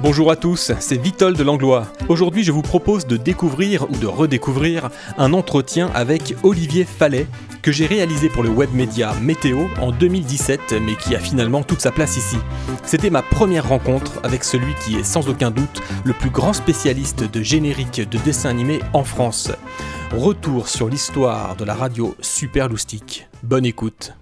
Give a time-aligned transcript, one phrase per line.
[0.00, 1.88] Bonjour à tous, c'est Vitol de Langlois.
[2.08, 7.26] Aujourd'hui, je vous propose de découvrir ou de redécouvrir un entretien avec Olivier Fallet
[7.62, 11.80] que j'ai réalisé pour le web média Météo en 2017, mais qui a finalement toute
[11.80, 12.36] sa place ici.
[12.84, 17.24] C'était ma première rencontre avec celui qui est sans aucun doute le plus grand spécialiste
[17.24, 19.50] de générique de dessin animé en France.
[20.12, 23.26] Retour sur l'histoire de la radio Super Loustique.
[23.42, 24.12] Bonne écoute.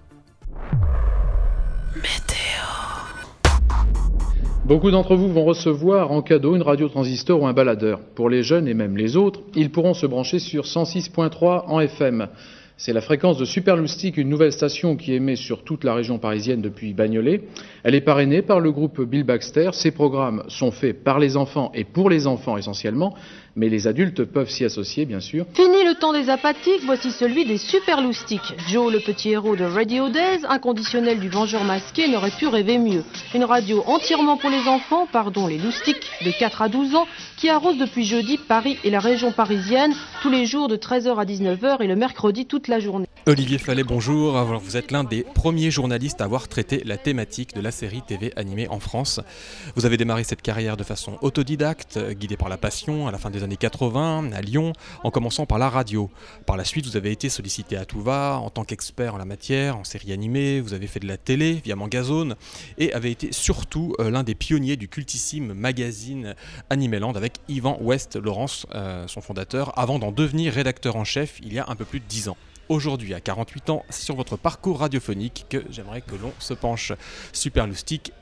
[4.67, 8.01] Beaucoup d'entre vous vont recevoir en cadeau une radio transistor ou un baladeur.
[8.15, 12.27] Pour les jeunes et même les autres, ils pourront se brancher sur 106.3 en FM.
[12.75, 16.61] C'est la fréquence de Superloustic, une nouvelle station qui émet sur toute la région parisienne
[16.61, 17.43] depuis Bagnolet.
[17.85, 19.69] Elle est parrainée par le groupe Bill Baxter.
[19.71, 23.15] Ces programmes sont faits par les enfants et pour les enfants essentiellement,
[23.57, 25.45] mais les adultes peuvent s'y associer, bien sûr.
[25.53, 28.53] Fini le temps des apathiques, voici celui des superloustiques.
[28.69, 33.03] Joe, le petit héros de Radio Days, inconditionnel du Vengeur masqué, n'aurait pu rêver mieux.
[33.33, 37.49] Une radio entièrement pour les enfants, pardon, les loustiques, de 4 à 12 ans, qui
[37.49, 41.81] arrose depuis jeudi Paris et la région parisienne, tous les jours de 13h à 19h
[41.81, 43.07] et le mercredi toute la journée.
[43.25, 44.37] Olivier Fallet, bonjour.
[44.37, 48.01] Alors, vous êtes l'un des premiers journalistes à avoir traité la thématique de la série
[48.07, 49.19] TV animée en France.
[49.75, 53.29] Vous avez démarré cette carrière de façon autodidacte, guidé par la passion à la fin
[53.29, 56.09] des années 80 à Lyon, en commençant par la radio.
[56.45, 59.25] Par la suite, vous avez été sollicité à tout va en tant qu'expert en la
[59.25, 62.35] matière, en série animée, vous avez fait de la télé via Mangazone
[62.77, 66.35] et avez été surtout euh, l'un des pionniers du cultissime magazine
[66.69, 71.53] Animeland avec Yvan West Laurence, euh, son fondateur, avant d'en devenir rédacteur en chef il
[71.53, 72.37] y a un peu plus de 10 ans.
[72.69, 76.91] Aujourd'hui, à 48 ans, c'est sur votre parcours radiophonique que j'aimerais que l'on se penche.
[77.31, 77.65] Super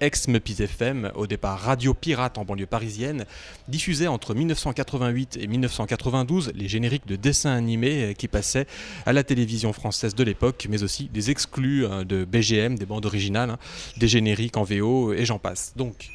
[0.02, 3.26] ex-Mepis FM, au départ radio pirate en banlieue parisienne,
[3.68, 8.68] diffusait entre 1988 et 1992 les génériques de dessins animés qui passaient
[9.08, 13.08] à la télévision française de l'époque, mais aussi des exclus euh, de BGM, des bandes
[13.08, 13.58] originales, hein,
[13.98, 15.74] des génériques en VO et j'en passe.
[15.76, 16.12] Donc,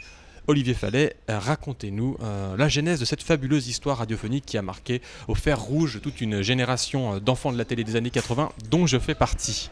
[0.51, 5.01] Olivier Fallet, euh, racontez-nous euh, la genèse de cette fabuleuse histoire radiophonique qui a marqué
[5.29, 8.85] au fer rouge toute une génération euh, d'enfants de la télé des années 80 dont
[8.85, 9.71] je fais partie.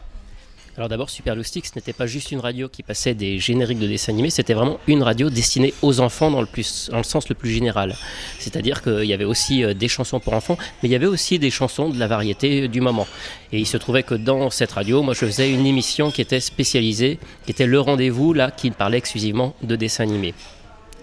[0.77, 4.13] Alors d'abord, Super ce n'était pas juste une radio qui passait des génériques de dessins
[4.13, 6.47] animés, c'était vraiment une radio destinée aux enfants dans le,
[6.91, 7.97] dans le sens le plus général.
[8.39, 11.51] C'est-à-dire qu'il y avait aussi des chansons pour enfants, mais il y avait aussi des
[11.51, 13.07] chansons de la variété du moment.
[13.51, 16.39] Et il se trouvait que dans cette radio, moi je faisais une émission qui était
[16.39, 20.33] spécialisée, qui était le rendez-vous, là, qui parlait exclusivement de dessins animés.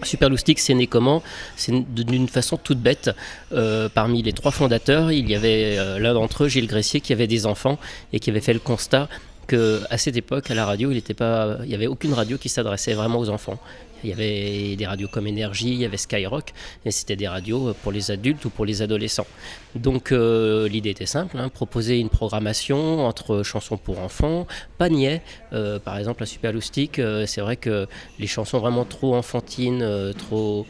[0.03, 1.23] Super c'est né comment
[1.55, 3.09] C'est d'une façon toute bête.
[3.51, 7.13] Euh, parmi les trois fondateurs, il y avait euh, l'un d'entre eux, Gilles Gressier, qui
[7.13, 7.79] avait des enfants
[8.13, 9.09] et qui avait fait le constat
[9.47, 11.01] qu'à cette époque, à la radio, il
[11.65, 13.57] n'y avait aucune radio qui s'adressait vraiment aux enfants.
[14.03, 16.53] Il y avait des radios comme Énergie, il y avait Skyrock,
[16.85, 19.27] et c'était des radios pour les adultes ou pour les adolescents.
[19.75, 24.47] Donc euh, l'idée était simple, hein, proposer une programmation entre chansons pour enfants,
[24.77, 25.21] pas niais.
[25.53, 26.53] Euh, par exemple, à Super
[26.99, 27.87] euh, c'est vrai que
[28.19, 30.65] les chansons vraiment trop enfantines, trop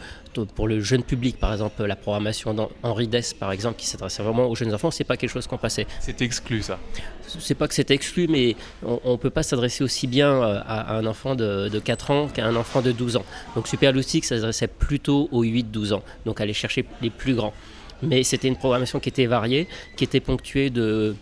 [0.46, 4.48] pour le jeune public, par exemple, la programmation d'Henri Dess, par exemple, qui s'adressait vraiment
[4.48, 5.88] aux jeunes enfants, c'est pas quelque chose qu'on passait.
[6.00, 6.80] C'est exclu, ça
[7.28, 10.98] C'est pas que c'est exclu, mais on, ne peut pas s'adresser aussi bien euh, à,
[10.98, 13.26] un enfant de, 4 ans qu'à un enfant de 12 ans.
[13.56, 17.54] Donc Super s'adressait plutôt aux 8-12 ans, donc aller chercher les plus grands.
[18.02, 21.16] Mais c'était une programmation qui était variée, qui était ponctuée de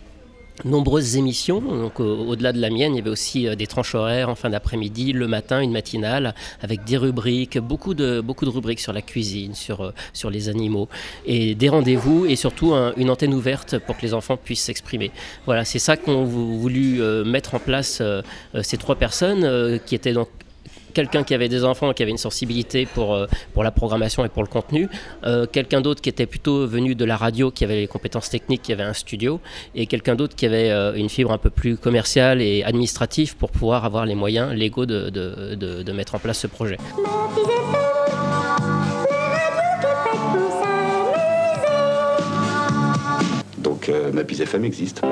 [0.64, 1.60] nombreuses émissions.
[1.60, 4.50] Donc, au-delà de la mienne, il y avait aussi euh, des tranches horaires en fin
[4.50, 9.02] d'après-midi, le matin, une matinale, avec des rubriques, beaucoup de, beaucoup de rubriques sur la
[9.02, 10.88] cuisine, sur, euh, sur les animaux,
[11.26, 15.10] et des rendez-vous, et surtout une antenne ouverte pour que les enfants puissent s'exprimer.
[15.44, 18.02] Voilà, c'est ça qu'ont voulu euh, mettre en place
[18.62, 20.28] ces trois personnes, qui étaient donc
[20.96, 24.30] quelqu'un qui avait des enfants qui avait une sensibilité pour, euh, pour la programmation et
[24.30, 24.88] pour le contenu,
[25.24, 28.62] euh, quelqu'un d'autre qui était plutôt venu de la radio, qui avait les compétences techniques,
[28.62, 29.38] qui avait un studio,
[29.74, 33.50] et quelqu'un d'autre qui avait euh, une fibre un peu plus commerciale et administrative pour
[33.50, 36.78] pouvoir avoir les moyens légaux de, de, de, mettre en place ce projet.
[43.58, 45.02] Donc ma FM existe.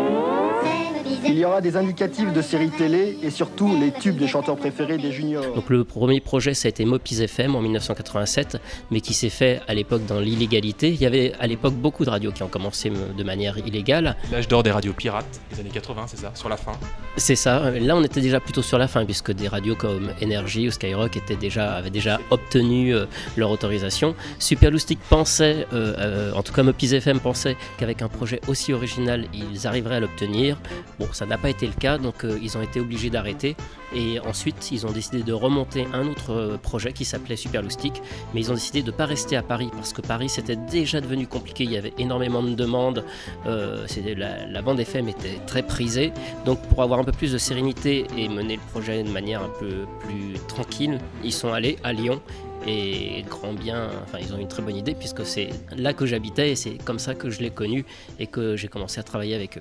[1.27, 4.99] Il y aura des indicatifs de séries télé et surtout les tubes des chanteurs préférés
[4.99, 5.55] des juniors.
[5.55, 8.59] Donc le premier projet, ça a été Mopis FM en 1987,
[8.91, 10.91] mais qui s'est fait à l'époque dans l'illégalité.
[10.91, 14.17] Il y avait à l'époque beaucoup de radios qui ont commencé de manière illégale.
[14.31, 16.73] L'âge d'or des radios pirates, les années 80, c'est ça, sur la fin?
[17.17, 17.71] C'est ça.
[17.71, 21.17] Là, on était déjà plutôt sur la fin, puisque des radios comme Energy ou Skyrock
[21.17, 23.07] étaient déjà, avaient déjà obtenu euh,
[23.37, 24.15] leur autorisation.
[24.39, 29.27] Superloustic pensait, euh, euh, en tout cas Mopis FM pensait qu'avec un projet aussi original,
[29.33, 30.59] ils arriveraient à l'obtenir.
[30.99, 33.57] Bon, ça n'a pas été le cas, donc euh, ils ont été obligés d'arrêter.
[33.95, 38.03] Et ensuite, ils ont décidé de remonter un autre euh, projet qui s'appelait Superloustic,
[38.35, 41.01] mais ils ont décidé de ne pas rester à Paris parce que Paris c'était déjà
[41.01, 43.05] devenu compliqué, il y avait énormément de demandes,
[43.47, 46.13] euh, la, la, bande FM était très prisée.
[46.45, 49.51] Donc pour avoir un peu plus de sérénité et mener le projet de manière un
[49.61, 52.21] peu plus tranquille, ils sont allés à Lyon
[52.67, 56.53] Et grand bien, enfin ils ont une très bonne idée puisque c'est là que j'habitais
[56.53, 57.85] et c'est comme ça que je l'ai connu
[58.19, 59.61] et que j'ai commencé à travailler avec eux.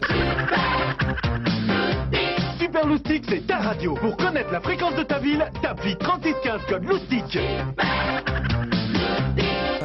[2.60, 3.94] Super Loustic, c'est ta radio.
[3.96, 7.38] Pour connaître la fréquence de ta ville, t'appuies 3615 code Loustic.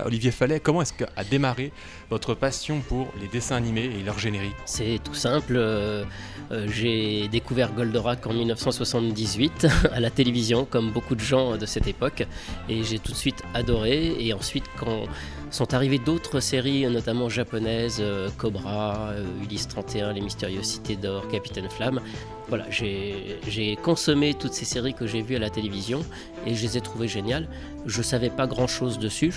[0.08, 1.70] Olivier Fallet, comment est-ce qu'a démarré
[2.08, 5.52] votre passion pour les dessins animés et leur générique C'est tout simple.
[5.56, 6.02] euh,
[6.50, 11.88] euh, j'ai découvert Goldorak en 1978 à la télévision, comme beaucoup de gens de cette
[11.88, 12.26] époque,
[12.70, 14.16] et j'ai tout de suite adoré.
[14.18, 15.04] Et ensuite, quand
[15.50, 19.10] sont arrivées d'autres séries, notamment japonaises, euh, Cobra,
[19.42, 22.00] Ulysse 31, Les Mystérieuses Cités d'Or, Capitaine Flamme,
[22.48, 26.00] voilà, j'ai consommé toutes ces séries que j'ai vues à la télévision
[26.46, 27.46] et je les ai trouvées géniales.
[27.86, 29.32] Je savais pas grand chose dessus,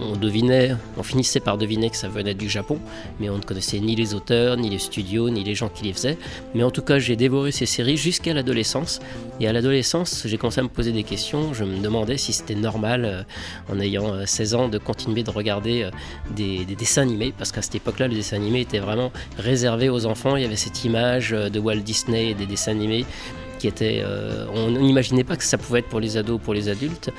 [0.00, 2.78] on, devinait, on finissait par deviner que ça venait du Japon,
[3.18, 5.92] mais on ne connaissait ni les auteurs, ni les studios, ni les gens qui les
[5.92, 6.18] faisaient.
[6.54, 9.00] Mais en tout cas, j'ai dévoré ces séries jusqu'à l'adolescence.
[9.40, 11.54] Et à l'adolescence, j'ai commencé à me poser des questions.
[11.54, 13.22] Je me demandais si c'était normal, euh,
[13.72, 15.90] en ayant euh, 16 ans, de continuer de regarder euh,
[16.36, 20.06] des, des dessins animés, parce qu'à cette époque-là, le dessin animé était vraiment réservé aux
[20.06, 20.36] enfants.
[20.36, 23.04] Il y avait cette image euh, de Walt Disney des dessins animés
[23.58, 24.02] qui étaient...
[24.04, 27.10] euh, on n'imaginait pas que ça pouvait être pour les ados ou pour les adultes.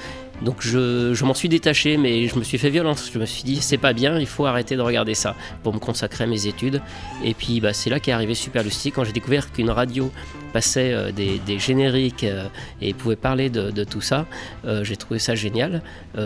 [0.43, 3.09] Donc je, je m'en suis détaché, mais je me suis fait violence.
[3.13, 5.79] Je me suis dit, c'est pas bien, il faut arrêter de regarder ça pour me
[5.79, 6.81] consacrer à mes études.
[7.23, 10.11] Et puis bah, c'est là qu'est arrivé Super Lusty, quand j'ai découvert qu'une radio
[10.51, 12.47] passait euh, des, des génériques euh,
[12.79, 14.27] et pouvait parler de, de tout ça.
[14.65, 15.81] Euh, j'ai trouvé ça génial.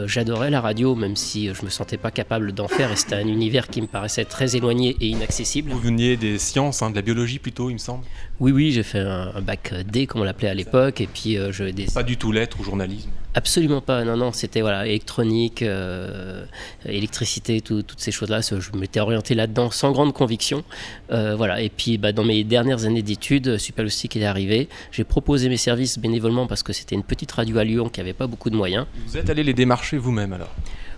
[0.06, 3.28] J'adorais la radio, même si je me sentais pas capable d'en faire, et c'était un
[3.28, 5.72] univers qui me paraissait très éloigné et inaccessible.
[5.72, 8.04] Vous veniez des sciences, hein, de la biologie plutôt, il me semble?
[8.42, 11.38] Oui, oui, j'ai fait un, un bac D, comme on l'appelait à l'époque, et puis
[11.52, 13.10] je des, Pas du tout lettres ou journalisme?
[13.38, 16.44] Absolument pas, non, non, c'était voilà, électronique, euh,
[16.88, 18.40] électricité, tout- toutes ces choses-là.
[18.42, 20.64] Je m'étais orienté là-dedans sans grande conviction.
[21.12, 21.62] Euh, voilà.
[21.62, 24.70] Et puis bah, dans mes dernières années d'études, Superloustic est arrivé.
[24.92, 28.14] J'ai proposé mes services bénévolement parce que c'était une petite radio à Lyon qui n'avait
[28.14, 28.88] pas beaucoup de moyens.
[29.06, 30.54] Vous êtes allé les démarcher vous-même alors?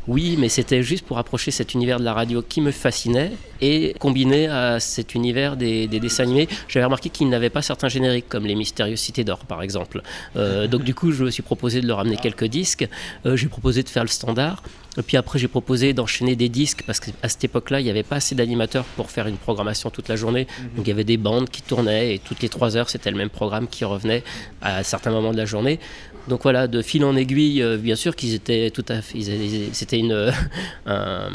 [0.09, 3.93] Oui, mais c'était juste pour approcher cet univers de la radio qui me fascinait et
[3.99, 6.47] combiné à cet univers des, des dessins animés.
[6.67, 10.01] J'avais remarqué qu'ils n'avaient pas certains génériques, comme les Mystérieuses Cités d'Or, par exemple.
[10.35, 12.89] Euh, donc du coup, je me suis proposé de leur amener quelques disques.
[13.27, 14.63] Euh, j'ai proposé de faire le standard.
[14.97, 18.03] Et puis après, j'ai proposé d'enchaîner des disques parce qu'à cette époque-là, il n'y avait
[18.03, 20.47] pas assez d'animateurs pour faire une programmation toute la journée.
[20.75, 23.17] Donc il y avait des bandes qui tournaient et toutes les trois heures, c'était le
[23.17, 24.23] même programme qui revenait
[24.61, 25.79] à certains moments de la journée.
[26.27, 29.17] Donc voilà, de fil en aiguille, euh, bien sûr qu'ils étaient tout à fait,
[29.73, 30.31] c'était une,
[30.85, 31.29] un-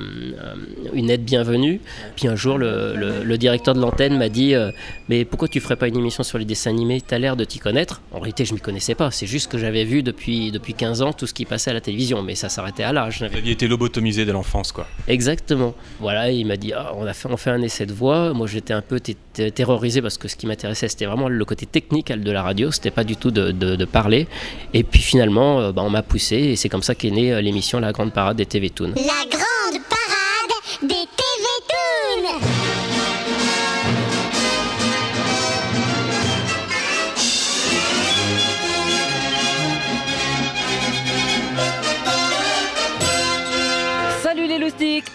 [0.93, 1.81] une aide bienvenue.
[2.17, 4.71] Puis un jour, le, le- le directeur de l'antenne m'a dit euh,
[5.09, 7.01] Mais pourquoi tu ferais pas une émission sur les dessins animés?
[7.01, 8.03] Tu as l'air de t'y connaître.
[8.13, 9.11] En réalité, je m'y connaissais pas.
[9.11, 11.81] C'est juste que j'avais vu depuis, depuis 15 ans tout ce qui passait à la
[11.81, 13.11] télévision, mais ça s'arrêtait à là.
[13.11, 14.87] Je Vous aviez été lobotomisé dès l'enfance, quoi.
[15.09, 15.75] Exactement.
[15.99, 18.33] Voilà, il m'a dit Ah, on, a fait, on fait un essai de voix.
[18.33, 19.01] Moi, j'étais un peu
[19.55, 22.71] terrorisé parce que ce qui m'intéressait, c'était vraiment le côté technique de la radio.
[22.71, 24.29] C'était pas du tout de, de- de parler.
[24.77, 27.41] Et puis finalement, euh, bah, on m'a poussé et c'est comme ça qu'est née euh,
[27.41, 28.93] l'émission La Grande Parade des TV Toons.
[28.97, 30.51] La grande parade
[30.83, 31.24] des TV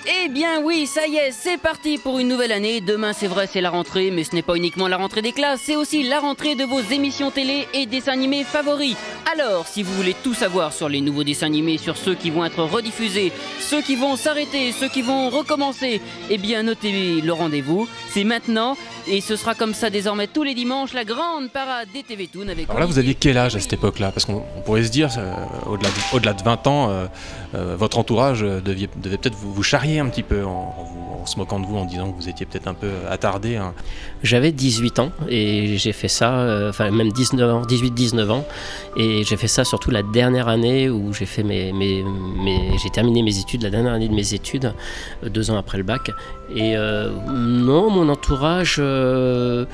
[0.08, 2.81] Eh bien oui, ça y est, c'est parti pour une nouvelle année.
[2.81, 5.62] Demain c'est vrai c'est la rentrée, mais ce n'est pas uniquement la rentrée des classes,
[5.64, 8.96] c'est aussi la rentrée de vos émissions télé et dessins animés favoris.
[9.31, 12.44] Alors, si vous voulez tout savoir sur les nouveaux dessins animés, sur ceux qui vont
[12.44, 17.88] être rediffusés, ceux qui vont s'arrêter, ceux qui vont recommencer, eh bien notez le rendez-vous,
[18.09, 18.76] c'est maintenant.
[19.07, 22.48] Et ce sera comme ça désormais tous les dimanches, la grande parade des TV Toons
[22.48, 22.69] avec...
[22.69, 24.12] Alors là, vous aviez quel âge à cette époque-là?
[24.12, 25.33] Parce qu'on on pourrait se dire, euh,
[25.66, 27.07] au-delà de, au-delà de 20 ans, euh,
[27.56, 30.73] euh, votre entourage devait peut-être vous, vous charrier un petit peu en,
[31.21, 33.56] en se moquant de vous, en disant que vous étiez peut-être un peu attardé.
[33.57, 33.73] hein.
[34.23, 38.45] J'avais 18 ans et j'ai fait ça, euh, enfin même 19 ans, 18-19 ans,
[38.97, 42.04] et j'ai fait ça surtout la dernière année où j'ai fait mes, mes,
[42.81, 44.73] j'ai terminé mes études, la dernière année de mes études,
[45.23, 46.09] euh, deux ans après le bac.
[46.56, 49.66] Et euh, non, mon entourage, euh,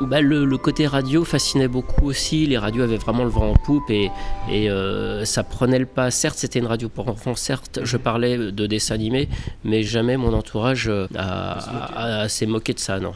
[0.00, 2.46] bah, le, côté radio fascinait beaucoup aussi.
[2.46, 4.10] Les radios avaient vraiment le vent en poupe et,
[4.52, 6.10] euh, ça prenait le pas.
[6.10, 9.28] Certes, c'était une radio pour enfants, certes, je parlais de dessins animés,
[9.64, 13.12] mais jamais mon entourage euh, s'est moqué de ça, non.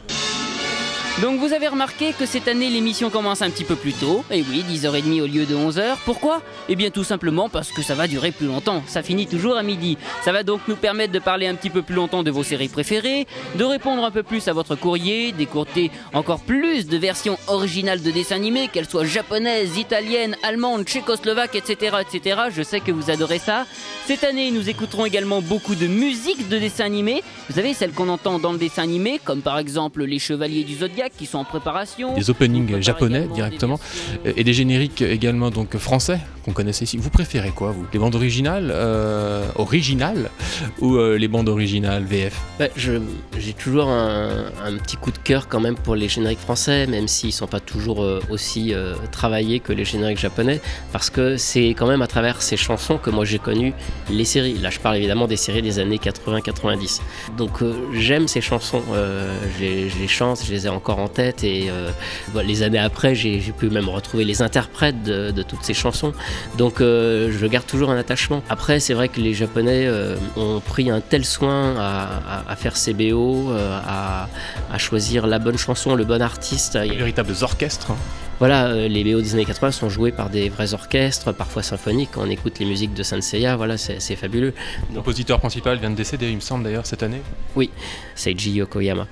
[1.19, 4.43] Donc vous avez remarqué que cette année l'émission commence un petit peu plus tôt, et
[4.49, 5.97] oui, 10h30 au lieu de 11h.
[6.05, 6.41] Pourquoi?
[6.69, 9.61] Eh bien tout simplement parce que ça va durer plus longtemps, ça finit toujours à
[9.61, 9.97] midi.
[10.23, 12.69] Ça va donc nous permettre de parler un petit peu plus longtemps de vos séries
[12.69, 18.01] préférées, de répondre un peu plus à votre courrier, d'écourter encore plus de versions originales
[18.01, 22.43] de dessins animés, qu'elles soient japonaises, italiennes, allemandes, tchécoslovaques, etc., etc.
[22.55, 23.65] Je sais que vous adorez ça.
[24.07, 27.21] Cette année, nous écouterons également beaucoup de musique de dessins animés.
[27.49, 30.75] Vous savez, celles qu'on entend dans le dessin animé, comme par exemple Les Chevaliers du
[30.75, 32.13] Zodiaque, qui sont en préparation.
[32.15, 33.79] Des openings japonais directement
[34.25, 36.97] et des génériques également donc français qu'on connaissait ici.
[36.97, 37.85] Vous préférez quoi vous?
[37.93, 40.29] Les bandes originales, euh, originales
[40.79, 45.47] ou euh, les bandes originales VF bah, J'ai toujours un, un, petit coup de cœur
[45.47, 49.59] quand même pour les génériques français, même s'ils sont pas toujours euh, aussi euh, travaillés
[49.59, 53.25] que les génériques japonais, parce que c'est quand même à travers ces chansons que moi
[53.25, 53.73] j'ai connu
[54.09, 54.57] les séries.
[54.57, 57.01] Là je parle évidemment des séries des années 80-90.
[57.37, 61.43] Donc euh, j'aime ces chansons, euh, je les chante, je les ai encore en tête
[61.43, 61.91] et euh,
[62.33, 66.13] bah, les années après j'ai pu même retrouver les interprètes de, de toutes ces chansons.
[66.57, 68.43] Donc euh, je garde toujours un attachement.
[68.49, 72.55] Après c'est vrai que les japonais euh, ont pris un tel soin à, à, à
[72.55, 74.27] faire ces BO, à,
[74.71, 76.75] à, choisir la bonne chanson, le bon artiste.
[76.75, 77.91] Les véritables orchestres.
[77.91, 77.97] Hein.
[78.39, 82.09] Voilà, les BO des années 80 sont joués par des vrais orchestres, parfois symphoniques.
[82.13, 84.55] Quand on écoute les musiques de Sanseiya, voilà, c'est fabuleux.
[84.89, 87.21] Le compositeur principal vient de décéder, il me semble d'ailleurs, cette année.
[87.55, 87.69] Oui,
[88.15, 89.05] Seiji Yokoyama.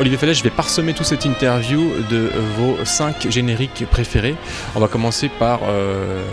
[0.00, 4.34] Olivier Fallet, je vais parsemer toute cette interview de vos cinq génériques préférés.
[4.74, 5.60] On va commencer par.
[5.68, 6.24] Euh,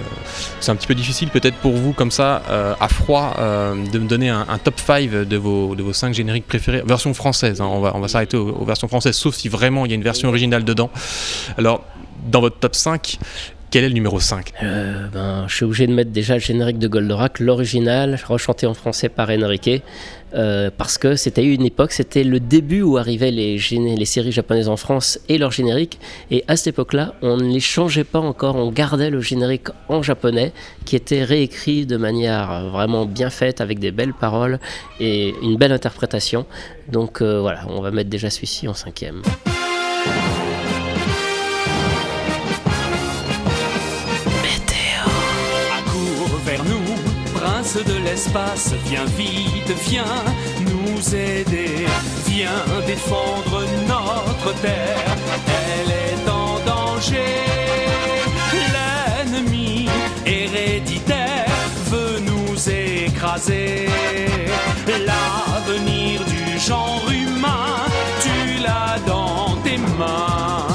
[0.61, 3.99] c'est un petit peu difficile peut-être pour vous, comme ça, euh, à froid, euh, de
[3.99, 6.81] me donner un, top 5 de vos, de vos cinq génériques préférés.
[6.85, 9.89] Version française, hein, on va, on va s'arrêter aux, versions françaises, sauf si vraiment il
[9.89, 10.89] y a une version originale dedans.
[11.57, 11.83] Alors,
[12.25, 13.19] dans votre top 5,
[13.69, 16.79] quel est le numéro 5 euh, ben, Je suis obligé de mettre déjà le générique
[16.79, 19.83] de Goldorak, l'original, rechanté en français par Enrique,
[20.33, 23.57] euh, parce que c'était une époque, c'était le début où arrivaient les,
[24.05, 25.99] séries japonaises en France et leur générique,
[26.31, 30.01] et à cette époque-là, on ne les changeait pas encore, on gardait le générique en
[30.01, 30.53] japonais,
[30.85, 34.59] qui était réécrit de manière vraiment bien faite, avec des belles paroles
[34.99, 36.45] et une belle interprétation.
[36.91, 39.21] Donc euh, voilà, on va mettre déjà celui-ci en cinquième.
[47.75, 50.23] De l'espace, viens vite, viens
[50.61, 51.85] nous aider,
[52.25, 57.35] viens défendre notre terre, elle est en danger.
[58.73, 59.89] L'ennemi
[60.25, 61.45] héréditaire
[61.91, 63.87] veut nous écraser,
[65.05, 67.85] l'avenir du genre humain,
[68.21, 70.67] tu l'as dans tes mains,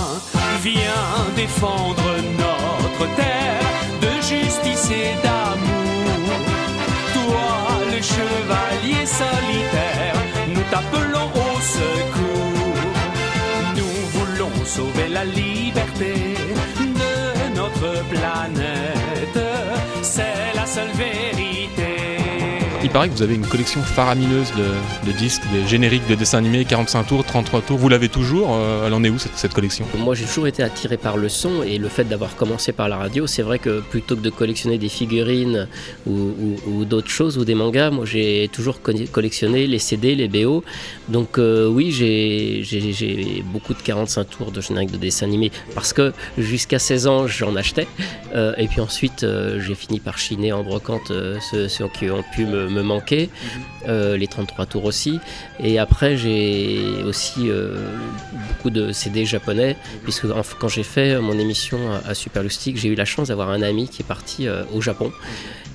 [0.63, 2.05] viens défendre
[2.39, 3.65] notre terre
[4.03, 5.42] de justice et d'amour
[8.03, 10.17] chevalier solitaire,
[10.49, 12.81] nous t'appelons au secours.
[13.77, 16.35] Nous voulons sauver la liberté
[16.79, 19.41] de notre planète.
[20.03, 22.12] C'est la seule vérité.
[22.85, 24.53] Il paraît que vous avez une collection faramineuse
[25.07, 27.79] de, disques, des génériques de dessins animés, 45 tours, 33 tours.
[27.79, 29.87] Vous l'avez toujours euh, Elle en est où cette, collection?
[29.97, 32.97] Moi j'ai toujours été attiré par le son et le fait d'avoir commencé par la
[32.97, 35.69] radio, c'est vrai que plutôt que de collectionner des figurines
[36.07, 40.65] ou, d'autres choses ou des mangas, moi j'ai toujours collectionné les CD, les BO.
[41.09, 46.13] Donc euh, oui, j'ai beaucoup de 45 tours de génériques de dessins animés parce que
[46.37, 47.87] jusqu'à 16 ans j'en achetais
[48.35, 49.25] euh, et puis ensuite
[49.59, 51.13] j'ai fini par chiner en brocante
[51.53, 53.31] ceux, qui ont pu me, me manquer,
[53.89, 55.21] euh, les 33 tours aussi.
[55.61, 57.77] Et après, j'ai aussi euh,
[58.49, 60.27] beaucoup de CD japonais, puisque
[60.59, 63.89] quand j'ai fait mon émission à, Super Lustig, j'ai eu la chance d'avoir un ami
[63.89, 65.13] qui est parti euh, au Japon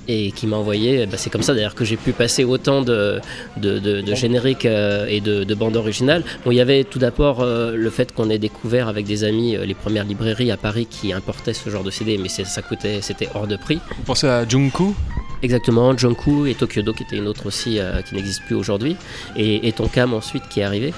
[0.08, 1.06] et qui m'a envoyé.
[1.06, 3.20] Bah, c'est comme ça d'ailleurs que j'ai pu passer autant de,
[3.58, 6.24] de, de, de génériques euh, et de, de, bandes originales.
[6.44, 9.56] Bon, il y avait tout d'abord euh, le fait qu'on ait découvert avec des amis
[9.56, 13.00] euh, les premières librairies à Paris qui importaient ce genre de CD, mais ça coûtait,
[13.02, 13.80] c'était hors de prix.
[13.98, 14.94] Vous pensez à Junku
[15.42, 18.96] Exactement, Junku et Tokyodo qui était une autre aussi euh, qui n'existe plus aujourd'hui,
[19.36, 20.92] et, et, Tonkam ensuite qui est arrivé.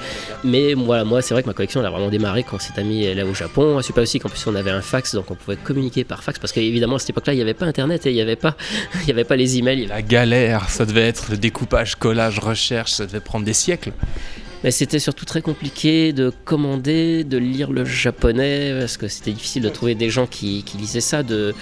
[0.44, 3.12] Mais voilà, moi c'est vrai que ma collection elle a vraiment démarré quand s'est ami
[3.14, 3.80] là au Japon.
[3.82, 6.38] C'est pas aussi qu'en plus on avait un fax, donc on pouvait communiquer par fax,
[6.38, 8.56] parce qu'évidemment à cette époque-là il n'y avait pas internet et il n'y avait pas
[9.06, 9.86] il avait pas les emails.
[9.86, 13.92] La galère, ça devait être le découpage, collage, recherche, ça devait prendre des siècles.
[14.62, 19.62] Mais c'était surtout très compliqué de commander, de lire le japonais, parce que c'était difficile
[19.62, 21.54] de trouver des gens qui, qui lisaient ça, de,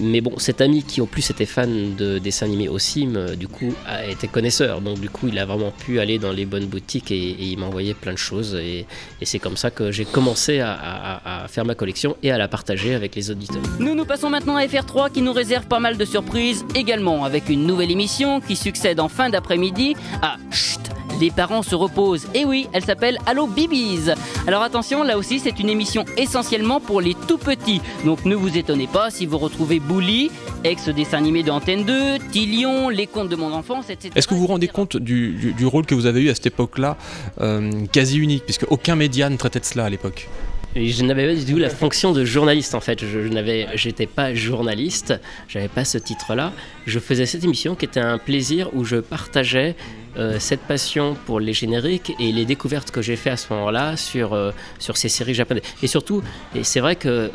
[0.00, 3.48] Mais bon, cet ami qui en plus était fan de dessins animés aussi, me- du
[3.48, 4.80] coup, a été connaisseur.
[4.80, 7.58] Donc du coup, il a vraiment pu aller dans les bonnes boutiques et, et il
[7.58, 8.54] m'a envoyé plein de choses.
[8.56, 8.86] Et,
[9.22, 12.48] c'est comme ça que j'ai commencé à, à- à faire ma collection et à la
[12.48, 13.62] partager avec les auditeurs.
[13.80, 17.48] Nous nous passons maintenant à FR3 qui nous réserve pas mal de surprises également avec
[17.48, 20.80] une nouvelle émission qui succède en fin d'après-midi à Chut
[21.20, 22.26] les parents se reposent.
[22.34, 24.10] Et oui, elle s'appelle Allo Bibis.
[24.46, 27.80] Alors attention, là aussi c'est une émission essentiellement pour les tout petits.
[28.04, 30.30] Donc ne vous étonnez pas si vous retrouvez Bully,
[30.64, 34.10] ex-dessin animé de Antenne 2, Tillion, Les contes de mon enfance, etc.
[34.14, 36.34] Est-ce que vous vous rendez compte du, du- du rôle que vous avez eu à
[36.34, 36.96] cette époque-là,
[37.40, 40.28] euh, quasi unique, puisque aucun média ne traitait de cela à l'époque
[40.76, 43.00] Je n'avais pas du tout la fonction de journaliste en fait.
[43.00, 45.14] Je, je n'avais, j'étais pas journaliste,
[45.48, 46.52] j'avais pas ce titre-là.
[46.86, 49.76] Je faisais cette émission qui était un plaisir où je partageais
[50.16, 53.96] euh, cette passion pour les génériques et les découvertes que j'ai fait à ce moment-là
[53.96, 55.64] sur, euh, sur ces séries japonaises.
[55.82, 56.22] Et surtout,
[56.54, 57.30] et c'est vrai que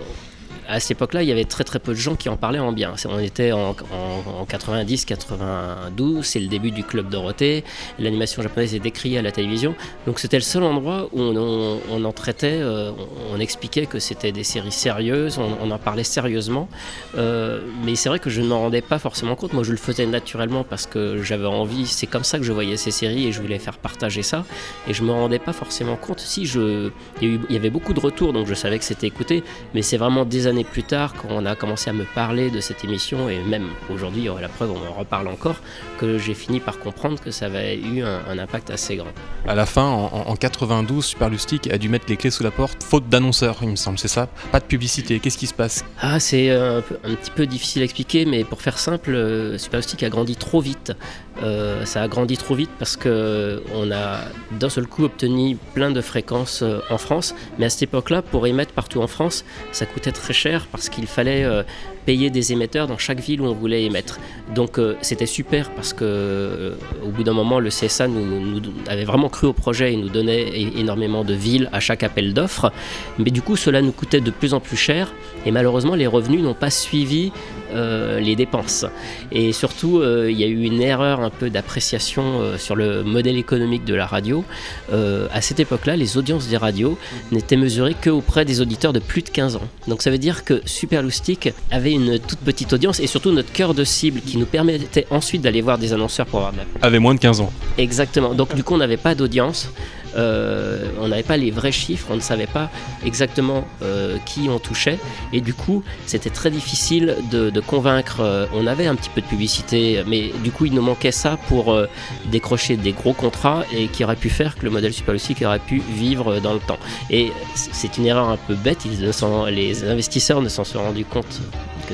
[0.69, 2.71] à cette époque-là, il y avait très très peu de gens qui en parlaient en
[2.71, 2.93] bien.
[3.09, 7.63] On était en, en, en 90, 92, c'est le début du Club Dorothée.
[7.97, 9.73] L'animation japonaise est décriée à la télévision.
[10.05, 12.91] Donc c'était le seul endroit où on, en traitait, euh,
[13.33, 16.69] on, expliquait que c'était des séries sérieuses, on, en parlait sérieusement.
[17.17, 19.53] Euh, mais c'est vrai que je ne m'en rendais pas forcément compte.
[19.53, 21.87] Moi, je le faisais naturellement parce que j'avais envie.
[21.87, 24.45] C'est comme ça que je voyais ces séries et je voulais faire partager ça.
[24.87, 26.19] Et je me rendais pas forcément compte.
[26.19, 29.07] Si je, il y, il y avait beaucoup de retours, donc je savais que c'était
[29.07, 29.43] écouté.
[29.73, 32.59] Mais c'est vraiment des années plus tard, quand on a commencé à me parler de
[32.59, 35.57] cette émission, et même aujourd'hui, la preuve, on en reparle encore,
[35.99, 39.11] que j'ai fini par comprendre que ça avait eu un, un impact assez grand.
[39.47, 42.51] À la fin, en, en 92, Super Lustig a dû mettre les clés sous la
[42.51, 44.27] porte, faute d'annonceurs, il me semble, c'est ça?
[44.51, 45.83] Pas de publicité, qu'est-ce qui se passe?
[46.01, 50.03] Ah, c'est un, un petit peu difficile à expliquer, mais pour faire simple, euh, Superstic
[50.03, 50.93] a grandi trop vite.
[51.41, 54.19] Euh, ça a grandi trop vite parce que on a
[54.51, 58.45] d'un seul coup obtenu plein de fréquences euh, en France, mais à cette époque-là, pour
[58.47, 61.63] émettre partout en France, ça coûtait très cher parce qu'il fallait euh,
[62.09, 64.19] payer des émetteurs dans chaque ville où on voulait émettre.
[64.55, 66.73] Donc euh, c'était super parce que euh,
[67.05, 70.59] au bout d'un moment, le CSA nous, avait vraiment cru au projet et nous donnait
[70.75, 72.71] énormément de villes à chaque appel d'offres.
[73.19, 75.13] Mais du coup, cela nous coûtait de plus en plus cher
[75.45, 77.31] et malheureusement, les revenus n'ont pas suivi
[77.75, 78.87] euh, les dépenses.
[79.31, 83.85] Et surtout, il y a eu une erreur un peu d'appréciation sur le modèle économique
[83.85, 84.43] de la radio.
[84.91, 86.97] À cette époque-là, les audiences des radios
[87.31, 89.67] n'étaient mesurées qu'auprès des auditeurs de plus de 15 ans.
[89.87, 93.73] Donc ça veut dire que Superloustic avait une toute petite audience et surtout notre cœur
[93.73, 96.99] de cible qui nous permettait ensuite d'aller voir des annonceurs pour avoir de la Avait
[96.99, 97.51] moins de 15 ans.
[97.77, 98.33] Exactement.
[98.33, 99.69] Donc du coup, on n'avait pas d'audience.
[100.17, 102.71] Euh, on n'avait pas les vrais chiffres, on ne savait pas
[103.05, 104.97] exactement euh, qui on touchait,
[105.33, 108.21] et du coup, c'était très difficile de, de convaincre.
[108.21, 111.37] euh, on avait un petit peu de publicité, mais du coup, il nous manquait ça
[111.47, 111.85] pour euh,
[112.31, 115.79] décrocher des gros contrats et qui aurait pu faire que le modèle Superlucic aurait pu
[115.95, 116.79] vivre dans le temps.
[117.11, 118.85] Et c'est une erreur un peu bête.
[118.85, 121.39] Ils ne s'en- les investisseurs ne s'en sont rendus compte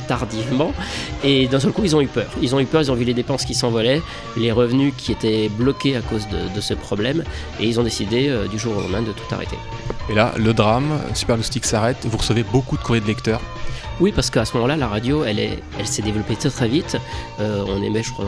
[0.02, 0.74] tardivement,
[1.24, 2.30] et d'un seul coup, ils ont eu peur.
[2.42, 4.02] Ils ont eu peur, ils ont vu les dépenses qui s'envolaient,
[4.38, 7.24] les revenus qui étaient bloqués à cause de, de ce problème,
[7.60, 9.58] et ils ont décidé euh, du jour au lendemain de tout arrêter.
[10.10, 13.41] Et là, le drame, Super Lustig s'arrête, vous recevez beaucoup de courriers de lecteurs.
[14.02, 16.98] Oui, parce qu'à ce moment-là, la radio, elle, est, elle s'est développée très très vite.
[17.39, 18.26] Euh, on émet, je crois,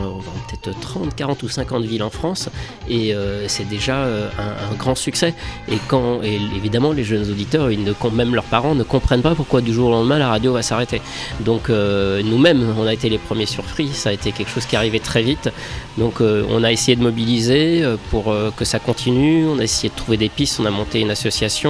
[0.48, 2.48] peut-être 30, 40 ou 50 villes en France,
[2.88, 5.34] et euh, c'est déjà euh, un, grand succès.
[5.70, 9.60] Et quand, évidemment, les jeunes auditeurs, ils ne, même leurs parents, ne comprennent pas pourquoi
[9.60, 11.02] du jour au lendemain la radio va s'arrêter.
[11.40, 13.88] Donc nous-mêmes, on a été les premiers surpris.
[13.88, 15.50] Ça a été quelque chose qui arrivait très vite.
[15.98, 19.46] Donc on a essayé de mobiliser pour que ça continue.
[19.46, 20.60] On a essayé de trouver des pistes.
[20.60, 21.67] On a monté une association.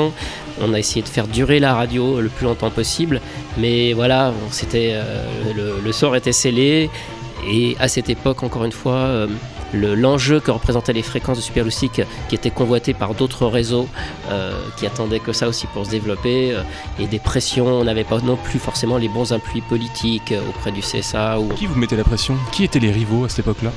[0.61, 3.21] On a essayé de faire durer la radio le plus longtemps possible.
[3.59, 4.33] Mais voilà,
[4.75, 6.91] euh, le, sort était scellé.
[7.49, 9.27] Et à cette époque, encore une fois, euh,
[9.73, 13.87] le- l'enjeu que représentaient les fréquences de Superloustic, qui étaient convoitées par d'autres réseaux
[14.31, 16.57] euh, qui attendaient que ça aussi pour se développer,
[16.99, 20.81] et des pressions, on n'avait pas non plus forcément les bons appuis politiques auprès du
[20.81, 21.39] CSA.
[21.57, 22.35] Qui vous mettez la pression?
[22.51, 23.71] Qui étaient les rivaux à cette époque-là?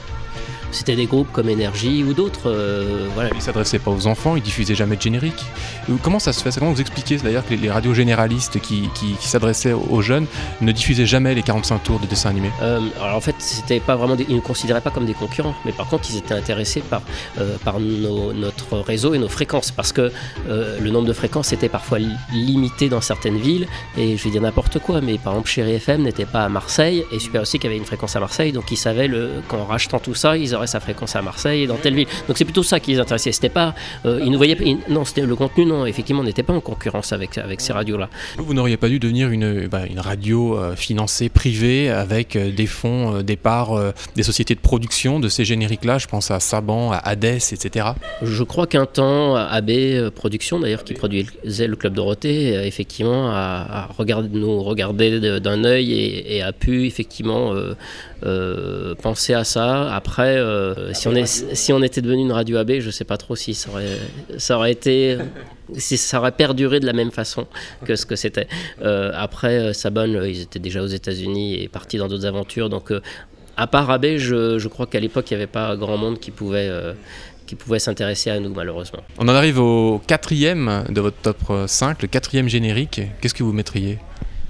[0.72, 2.50] C'était des groupes comme Énergie ou d'autres.
[2.50, 3.30] euh, voilà.
[3.36, 5.44] Ils s'adressaient pas aux enfants, ils diffusaient jamais de générique.
[5.90, 6.58] Euh, Comment ça se fait?
[6.58, 10.26] Comment vous expliquez d'ailleurs que les, les radios généralistes qui, qui- qui s'adressaient aux jeunes
[10.62, 12.52] ne diffusaient jamais les 45 tours de dessins animés?
[12.62, 15.56] Euh, alors en fait, c'était pas vraiment, des- ils ne considéraient pas comme des concurrents,
[15.66, 17.02] mais par contre, ils étaient intéressés par,
[17.40, 20.12] euh, par nos- notre réseau et nos fréquences, parce que
[20.48, 24.42] le nombre de fréquences était parfois li- limité dans certaines villes, et je vais dire
[24.42, 27.68] n'importe quoi, mais par exemple, Chéri FM n'était pas à Marseille, et Super aussi qui
[27.68, 30.68] avait une fréquence à Marseille, donc ils savaient le, qu'en rachetant tout ça, ils aurait
[30.68, 32.08] sa fréquence à Marseille, dans telle ville.
[32.28, 33.32] Donc c'est plutôt ça qui les intéressait.
[33.32, 33.74] C'était pas,
[34.06, 34.58] ils nous voyaient,
[34.90, 38.10] non, c'était le contenu, non, effectivement, on n'était pas en concurrence avec, avec ces radios-là.
[38.38, 43.36] Vous n'auriez pas dû devenir une, bah, une radio financée privée avec des fonds, des
[43.36, 45.98] parts, des sociétés de production de ces génériques-là.
[45.98, 47.88] Je pense à Saban, à Hades, etc.
[48.22, 53.90] Je crois qu'un temps, AB Production, d'ailleurs, qui produisait le Club Dorothée, effectivement, a,
[54.32, 57.54] nous regardé d'un œil et, a pu effectivement
[58.24, 59.94] euh, euh, penser à ça.
[59.94, 63.54] Après, euh, si, on était devenu une radio AB, je ne sais pas trop si
[63.54, 63.98] ça aurait,
[64.38, 65.18] ça aurait été
[65.78, 67.48] si ça aurait perduré de la même façon
[67.86, 68.48] que ce que c'était.
[68.82, 72.70] après, Sabon, ils étaient déjà aux États-Unis et partis dans d'autres aventures.
[72.70, 72.92] Donc,
[73.58, 76.32] à part AB, je, je crois qu'à l'époque, il n'y avait pas grand monde qui
[76.32, 76.70] pouvait
[77.46, 79.02] qui s'intéresser à nous malheureusement.
[79.18, 83.02] On en arrive au quatrième de votre top 5, le quatrième générique.
[83.20, 84.00] Qu'est-ce que vous mettriez?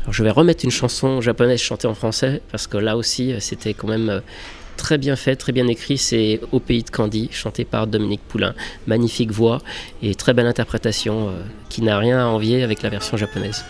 [0.10, 3.88] Je vais remettre une chanson japonaise chantée en français parce que là aussi c'était quand
[3.88, 4.20] même euh,
[4.78, 5.98] très bien fait, très bien écrit.
[5.98, 8.54] C'est Au pays de Candy, chanté par Dominique Poulain.
[8.88, 9.60] Magnifique voix
[10.02, 11.34] et très belle interprétation euh,
[11.70, 13.64] qui n'a rien à envier avec la version japonaise.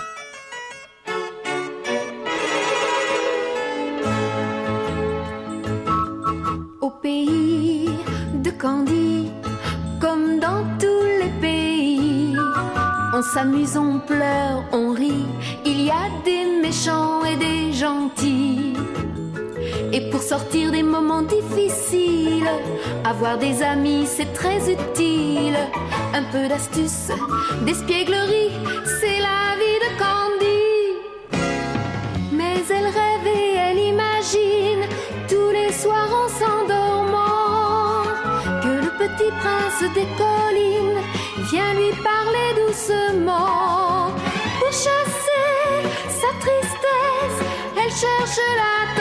[6.82, 7.90] Au pays
[8.42, 9.32] de Candy
[13.14, 15.28] On s'amuse, on pleure, on rit.
[15.84, 18.76] Il y a des méchants et des gentils.
[19.92, 22.52] Et pour sortir des moments difficiles,
[23.04, 25.58] avoir des amis c'est très utile.
[26.14, 27.10] Un peu d'astuce,
[27.66, 28.52] d'espièglerie,
[29.00, 30.68] c'est la vie de Candy.
[32.32, 34.84] Mais elle rêve et elle imagine
[35.28, 38.04] tous les soirs en s'endormant
[38.62, 41.02] que le petit prince des collines
[41.50, 44.12] Viens lui parler doucement
[44.60, 45.21] pour chasser
[48.02, 49.01] 消失了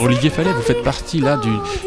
[0.00, 1.38] Alors Olivier Fallet, vous faites partie là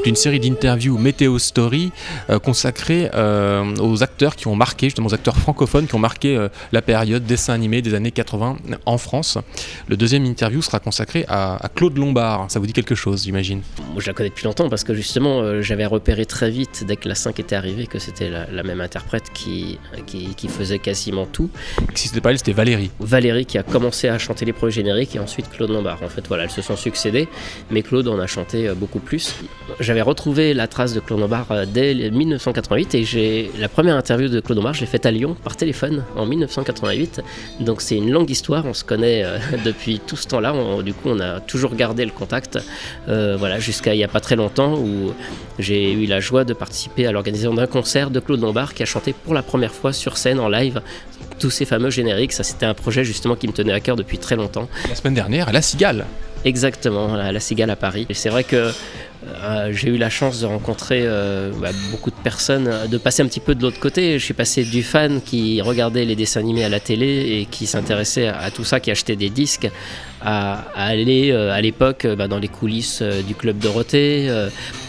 [0.03, 1.91] d'une série d'interviews Météo Story
[2.29, 6.37] euh, consacrée euh, aux acteurs qui ont marqué, justement aux acteurs francophones qui ont marqué
[6.37, 9.39] euh, la période dessin animé des années 80 en France.
[9.87, 12.51] Le deuxième interview sera consacré à, Claude Lombard.
[12.51, 13.63] Ça vous dit quelque chose, j'imagine?
[13.93, 17.09] Moi, je la connais depuis longtemps parce que justement, j'avais repéré très vite, dès que
[17.09, 21.49] la 5 était arrivée, que c'était la, même interprète qui, qui, faisait quasiment tout.
[21.95, 22.91] Si c'était pas elle, c'était Valérie.
[22.99, 26.03] Valérie qui a commencé à chanter les premiers génériques et ensuite Claude Lombard.
[26.03, 27.27] En fait, voilà, elles se sont succédées,
[27.71, 29.35] mais Claude en a chanté euh, beaucoup plus.
[29.79, 34.27] J'avais retrouvé la trace de Claude Lombard euh, dès 1988 et j'ai la première interview
[34.27, 37.21] de Claude Lombard, je l'ai faite à Lyon par téléphone en 1988.
[37.59, 40.53] Donc c'est une longue histoire, on se connaît euh, depuis tout ce temps-là.
[40.83, 42.59] Du coup, on a toujours gardé le contact,
[43.07, 45.13] voilà, jusqu'à il n'y a pas très longtemps où
[45.59, 48.85] j'ai eu la joie de participer à l'organisation d'un concert de Claude Lombard qui a
[48.85, 50.81] chanté pour la première fois sur scène en live
[51.39, 52.33] tous ces fameux génériques.
[52.33, 54.67] Ça, c'était un projet justement qui me tenait à cœur depuis très longtemps.
[54.89, 56.05] La semaine dernière, à La Cigale.
[56.45, 58.05] Exactement, à La Cigale à Paris.
[58.09, 58.71] Et c'est vrai que
[59.25, 63.27] euh, j'ai eu la chance de rencontrer euh, bah, beaucoup de personnes, de passer un
[63.27, 64.19] petit peu de l'autre côté.
[64.19, 67.65] Je suis passé du fan qui regardait les dessins animés à la télé et qui
[67.65, 69.69] s'intéressait à, tout ça, qui achetait des disques,
[70.23, 74.29] à, aller euh, à l'époque bah, dans les coulisses du club Dorothée,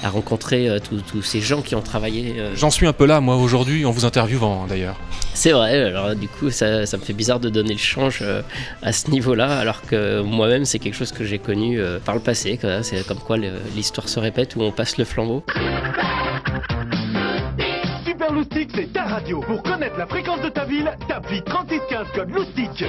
[0.03, 2.35] à rencontrer tous ces gens qui ont travaillé.
[2.55, 4.97] J'en suis un peu là, moi, aujourd'hui, en vous interviewant d'ailleurs.
[5.35, 8.23] C'est vrai, alors du coup, ça, me fait bizarre de donner le change
[8.83, 12.59] à ce niveau-là, alors que moi-même, c'est quelque chose que j'ai connu par le passé.
[12.83, 13.37] C'est comme quoi
[13.75, 15.45] l'histoire se répète où on passe le flambeau.
[18.05, 19.41] Super Loustic, c'est ta radio.
[19.41, 22.85] Pour connaître la fréquence de ta ville, tape 3615 code Loustic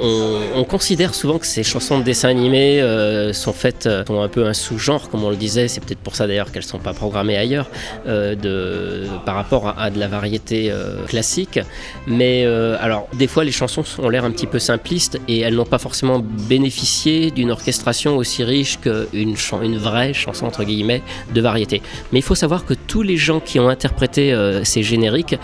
[0.00, 4.28] on, considère souvent que ces chansons de dessin animé euh, sont faites, euh, sont un
[4.28, 6.78] peu un sous-genre, comme on le disait, c'est peut-être pour ça d'ailleurs qu'elles ne sont
[6.78, 7.68] pas programmées ailleurs,
[8.06, 10.72] euh, par rapport à, de la variété
[11.08, 11.60] classique.
[12.06, 12.44] Mais
[12.80, 15.78] alors, des fois, les chansons ont l'air un petit peu simplistes et elles n'ont pas
[15.78, 21.02] forcément bénéficié d'une orchestration aussi riche qu'une une vraie chanson, entre guillemets,
[21.34, 21.82] de variété.
[22.12, 25.36] Mais il faut savoir que tous les gens qui ont interprété ces génériques,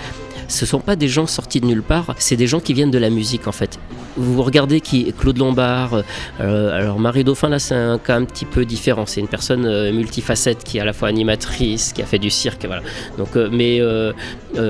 [0.52, 2.98] ce sont pas des gens sortis de nulle part, c'est des gens qui viennent de
[2.98, 3.78] la musique en fait.
[4.16, 5.10] Vous regardez qui?
[5.18, 6.02] Claude Lombard,
[6.40, 9.64] euh, alors Marie Dauphin là c'est un cas un petit peu différent, c'est une personne
[9.64, 13.80] euh, multifacette qui est à la fois animatrice, qui a fait du cirque, euh, mais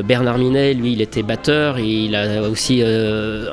[0.05, 2.83] Bernard Minet, lui, il était batteur, il a aussi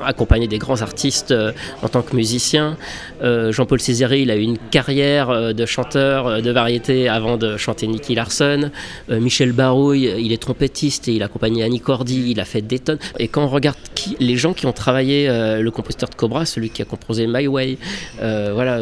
[0.05, 1.33] accompagné des grands artistes
[1.81, 2.77] en tant que musicien.
[3.21, 8.13] Jean-Paul Césaire, il a eu une carrière de chanteur de variété avant de chanter Nicky
[8.13, 8.69] Larson.
[9.09, 12.79] Michel Barouille, il est trompettiste et il a accompagné Annie Cordy il a fait des
[12.79, 12.99] tonnes.
[13.17, 16.45] Et quand on regarde qui, les gens qui ont travaillé, euh, le compositeur de Cobra,
[16.45, 17.77] celui qui a composé My Way,
[18.21, 18.81] euh, voilà.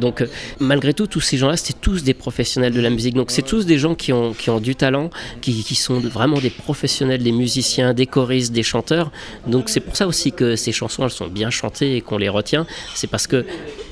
[0.00, 0.24] donc
[0.60, 3.14] malgré tout, tous ces gens-là, c'était tous des professionnels de la musique.
[3.14, 5.10] Donc c'est tous des gens qui ont, qui ont du talent,
[5.40, 9.10] qui, qui sont vraiment des professionnels, des musiciens, des choristes, des chanteurs.
[9.46, 12.28] Donc c'est pour ça aussi que ces chansons, elles sont bien chantées et qu'on les
[12.28, 12.66] retient.
[12.94, 13.44] C'est parce que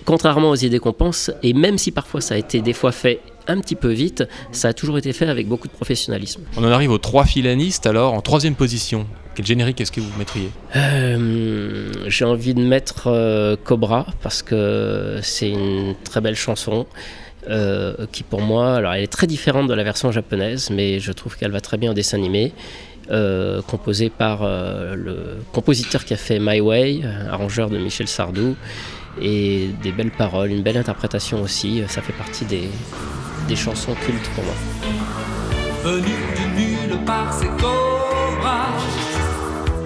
[0.04, 3.20] contrairement aux idées qu'on pense, et même si parfois ça a été des fois fait
[3.46, 6.42] un petit peu vite, ça a toujours été fait avec beaucoup de professionnalisme.
[6.56, 9.06] On en arrive aux trois filanistes, alors en troisième position.
[9.34, 10.50] Quel générique est-ce que vous mettriez?
[10.76, 16.86] Euh, J'ai envie de mettre euh, Cobra parce que c'est une très belle chanson.
[17.50, 21.12] Euh, qui pour moi, alors elle est très différente de la version japonaise, mais je
[21.12, 22.52] trouve qu'elle va très bien en dessin animé.
[23.66, 28.56] composée par le compositeur qui a fait My Way, arrangeur de Michel Sardou,
[29.20, 31.82] et des belles paroles, une belle interprétation aussi.
[31.86, 32.70] Ça fait partie des,
[33.46, 34.54] des chansons cultes pour moi.
[35.84, 38.68] Venu du nulle part, c'est Cobra.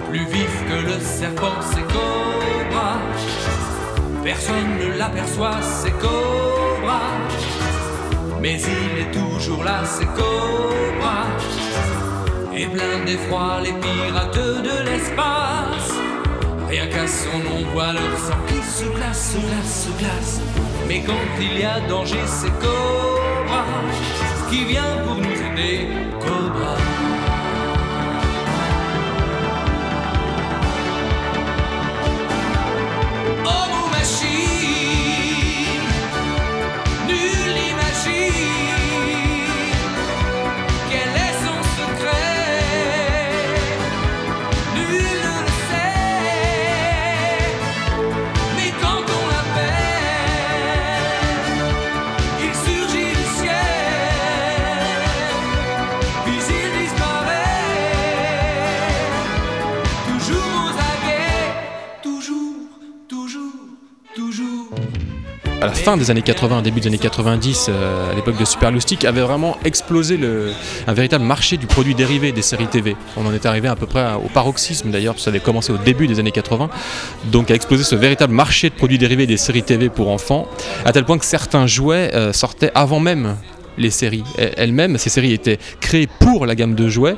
[0.09, 2.99] Plus vif que le serpent, c'est Cobra.
[4.23, 7.01] Personne ne l'aperçoit, c'est Cobra.
[8.41, 11.25] Mais il est toujours là, c'est Cobra.
[12.55, 15.98] Et plein d'effroi, les pirates de l'espace.
[16.69, 17.39] Rien qu'à son
[17.93, 20.41] leur sang qui se glace, se glace, se glace.
[20.87, 23.65] Mais quand il y a danger, c'est Cobra
[24.51, 25.87] qui vient pour nous aider.
[26.19, 27.08] Cobra.
[65.89, 68.71] Fin des années 80, début des années 90, euh, à l'époque de Super
[69.07, 70.19] avait vraiment explosé
[70.85, 72.95] un véritable marché du produit dérivé des séries TV.
[73.17, 76.05] On en est arrivé à peu près au paroxysme d'ailleurs, ça avait commencé au début
[76.05, 76.69] des années 80.
[77.31, 80.47] Donc a explosé ce véritable marché de produits dérivés des séries TV pour enfants,
[80.85, 83.35] à tel point que certains jouets euh, sortaient avant même
[83.77, 84.97] les séries elles-mêmes.
[84.97, 87.15] Ces séries étaient créées pour la gamme de jouets.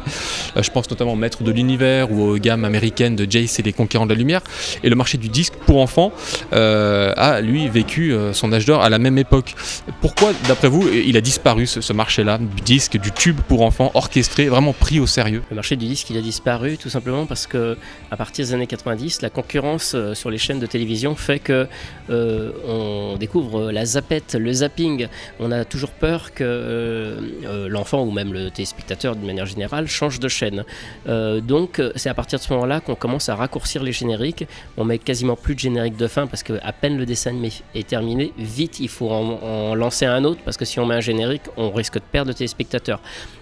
[0.57, 3.63] Euh, je pense notamment au Maître de l'Univers ou aux gammes américaines de Jace et
[3.63, 4.41] les Conquérants de la Lumière.
[4.83, 6.11] Et le marché du disque pour enfants
[6.53, 9.55] euh, a, lui, vécu euh, son âge d'or à la même époque.
[10.01, 14.47] Pourquoi, d'après vous, il a disparu ce, marché-là, du disque, du tube pour enfants, orchestré,
[14.47, 15.43] vraiment pris au sérieux?
[15.49, 17.77] Le marché du disque, il a disparu tout simplement parce que
[18.09, 21.67] à partir des années 90, la concurrence sur les chaînes de télévision fait que
[22.09, 25.07] on découvre la zapette, le zapping.
[25.39, 29.87] On a toujours peur que euh, euh, l'enfant ou même le téléspectateur d'une manière générale
[29.87, 30.63] change de chaîne.
[31.07, 34.45] Euh, donc c'est à partir de ce moment-là qu'on commence à raccourcir les génériques.
[34.77, 37.51] On met quasiment plus de générique de fin parce que à peine le dessin animé
[37.75, 41.01] est terminé, vite il faut en, lancer un autre parce que si on met un
[41.01, 43.01] générique, on risque de perdre le téléspectateur.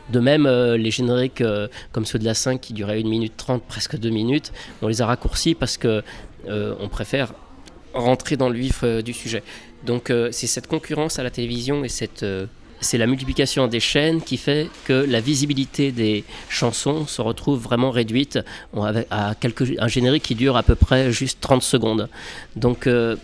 [0.10, 1.44] De même, les génériques
[1.92, 5.02] comme ceux de la 5 qui duraient 1 minute 30, presque 2 minutes, on les
[5.02, 6.04] a raccourcis parce que
[6.90, 7.34] préfère
[7.94, 9.44] rentrer dans le vif du sujet.
[9.86, 12.26] Donc c'est cette concurrence à la télévision et cette
[12.82, 17.92] c'est la multiplication des chaînes qui fait que la visibilité des chansons se retrouve vraiment
[17.92, 18.40] réduite
[19.12, 22.10] à quelques, un générique qui dure à peu près juste 30 secondes.
[22.56, 23.16] Donc euh,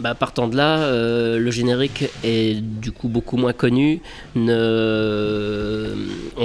[0.00, 4.00] bah, partant de là, euh, le générique est du coup beaucoup moins connu,
[4.36, 4.46] on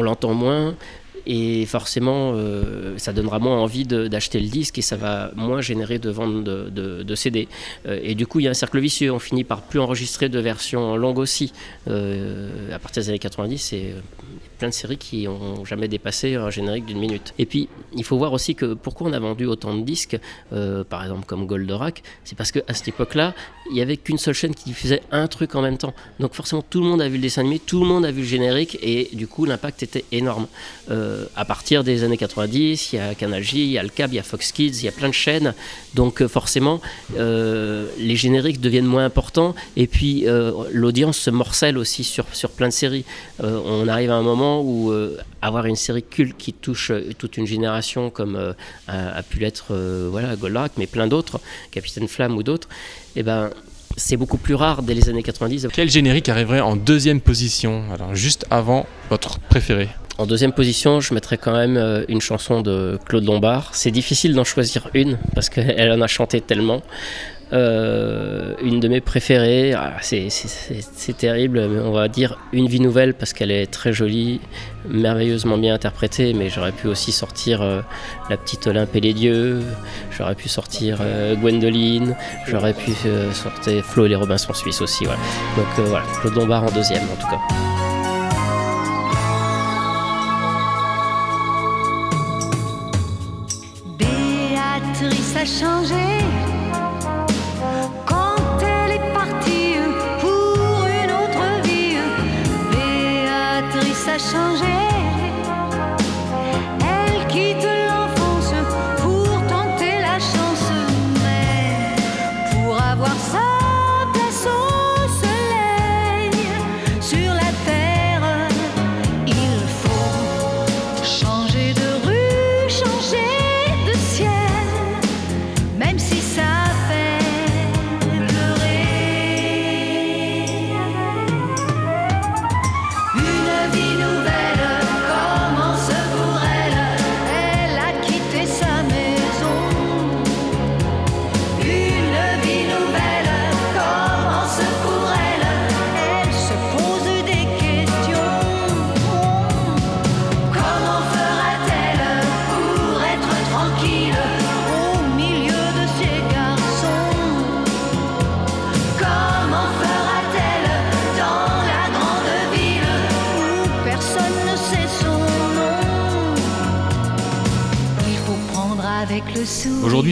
[0.02, 0.76] l'entend moins.
[1.32, 6.00] Et forcément, euh, ça donnera moins envie d'acheter le disque et ça va moins générer
[6.00, 7.48] de ventes de, CD.
[7.86, 9.12] Euh, et du coup, il y a un cercle vicieux.
[9.12, 11.54] On finit par plus enregistrer de versions longues aussi.
[11.88, 14.02] Euh, à partir des années 90, c'est euh,
[14.60, 17.34] plein de séries qui ont jamais dépassé un générique d'une minute.
[17.40, 20.20] Et puis, il faut voir aussi que pourquoi on a vendu autant de disques,
[20.54, 23.34] euh, par exemple comme Goldorak, c'est parce qu'à cette époque-là,
[23.72, 25.94] il n'y avait qu'une seule chaîne qui diffusait un truc en même temps.
[26.20, 28.22] Donc forcément, tout le monde a vu le dessin animé, tout le monde a vu
[28.22, 30.48] le générique, et du coup, l'impact était énorme.
[30.92, 33.90] Euh, à partir des années 90, il y a Canal J, il y a le
[33.90, 35.54] câble, il y a Fox Kids, il y a plein de chaînes.
[35.96, 36.82] Donc euh, forcément,
[37.18, 40.26] les génériques deviennent moins importants, et puis
[40.72, 43.06] l'audience se morcelle aussi sur, sur plein de séries.
[43.42, 47.38] On arrive à un moment où euh, avoir une série culte qui touche euh, toute
[47.38, 48.54] une génération, comme euh,
[48.88, 49.74] a, a pu l'être
[50.10, 51.40] voilà, Goldorak, mais plein d'autres,
[51.72, 52.68] Capitaine Flamme ou d'autres,
[53.16, 53.52] eh ben,
[53.98, 55.68] c'est beaucoup plus rare dès les années 90.
[55.72, 59.90] Quel générique arriverait en deuxième position, alors juste avant votre préféré?
[60.18, 63.70] En deuxième position, je mettrais quand même une chanson de Claude Lombard.
[63.74, 66.82] C'est difficile d'en choisir une parce qu'elle en a chanté tellement.
[67.52, 73.16] Euh, une de mes préférées, ah, c'est terrible, mais on va dire Une vie nouvelle
[73.16, 74.40] parce qu'elle est très jolie,
[74.88, 77.82] merveilleusement bien interprétée, mais j'aurais pu aussi sortir euh,
[78.30, 79.62] La petite Olympe et les dieux,
[80.16, 82.16] j'aurais pu sortir euh, Gwendoline,
[82.48, 82.92] j'aurais pu
[83.34, 85.06] sortir Flo et les Robinson Suisses aussi.
[85.06, 87.79] Donc voilà, Claude Lombard en deuxième en tout cas.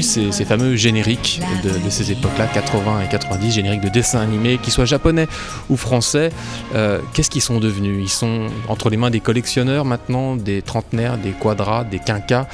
[0.08, 4.86] Ces, fameux génériques de, ces époques-là, 80 et 90, génériques de dessins animés, qu'ils soient
[4.86, 5.28] japonais
[5.70, 6.32] ou français,
[6.76, 8.00] euh, qu'est-ce qu'ils sont devenus?
[8.02, 12.48] Ils sont entre les mains des collectionneurs maintenant, des trentenaires, des quadras, des quinquas?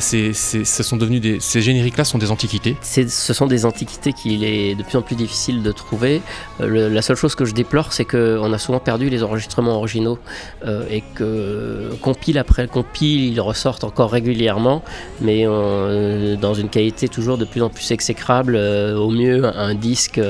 [0.00, 4.82] Ce sont devenus ces génériques-là sont des antiquités Ce sont des antiquités qu'il est de
[4.82, 6.22] plus en plus difficile de trouver.
[6.60, 10.18] Euh, la seule chose que je déplore, c'est qu'on a souvent perdu les enregistrements originaux
[10.66, 14.82] euh, et que compile après compile, ils ressortent encore régulièrement,
[15.20, 18.56] mais euh, dans une qualité toujours de plus en plus exécrable.
[18.56, 20.20] au mieux, un disque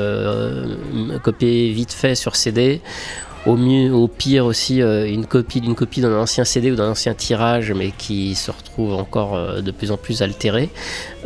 [1.22, 2.80] copié vite fait sur CD
[3.46, 6.90] au mieux, au pire aussi euh, une copie d'une copie d'un ancien CD ou d'un
[6.90, 10.68] ancien tirage, mais qui se retrouve encore euh, de plus en plus altéré.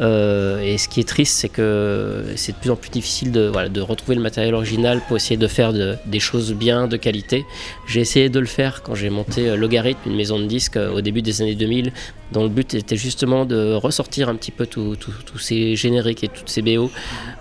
[0.01, 3.49] Euh, et ce qui est triste, c'est que c'est de plus en plus difficile de,
[3.49, 7.45] voilà, de retrouver le matériel original pour essayer de faire des choses bien, de qualité.
[7.89, 11.23] J'ai essayé de le faire quand j'ai monté Logarithme, une maison de disques au début
[11.23, 11.93] des années 2000,
[12.33, 14.97] dont le but était justement de ressortir un petit peu tous
[15.39, 16.91] ces génériques et toutes ces BO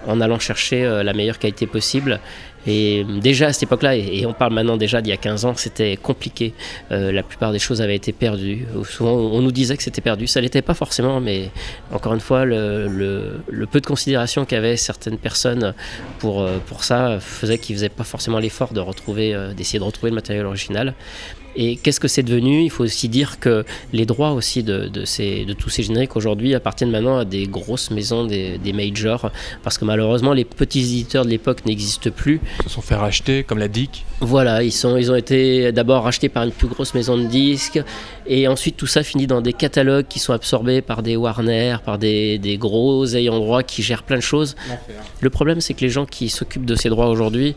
[0.08, 2.20] en allant chercher la meilleure qualité possible.
[2.66, 5.54] Et déjà à cette époque-là, et, on parle maintenant déjà d'il y a 15 ans,
[5.56, 6.54] c'était compliqué.
[6.92, 8.66] Euh, la plupart des choses avaient été perdues.
[8.86, 10.28] Souvent, on nous disait que c'était perdu.
[10.28, 11.50] Ça l'était pas forcément, mais
[11.92, 15.74] encore une fois, le, peu de considération qu'avaient certaines personnes
[16.20, 19.84] pour, euh, pour ça faisait qu'ils faisaient pas forcément l'effort de retrouver, euh, d'essayer de
[19.84, 20.94] retrouver le matériel original.
[21.56, 22.64] Et qu'est-ce que c'est devenu?
[22.64, 26.56] Il faut aussi dire que les droits aussi de, ces, de tous ces génériques aujourd'hui
[26.56, 31.30] appartiennent maintenant à des grosses maisons, des, majors, parce que malheureusement les petits éditeurs de
[31.30, 32.42] l'époque n'existent plus.
[32.60, 36.04] Ils se sont fait racheter, comme la DIC Voilà, ils, sont, ils ont été d'abord
[36.04, 37.80] rachetés par une plus grosse maison de disques,
[38.26, 42.00] et ensuite tout ça finit dans des catalogues qui sont absorbés par des Warner, par
[42.00, 44.56] des, des gros ayants droit qui gèrent plein de choses.
[45.22, 47.56] Le problème c'est que les gens qui s'occupent de ces droits aujourd'hui,